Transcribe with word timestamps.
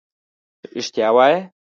رښتیا 0.77 1.07
وایې. 1.15 1.37